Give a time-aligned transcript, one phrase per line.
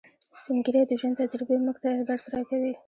[0.37, 2.73] سپین ږیری د ژوند تجربې موږ ته درس راکوي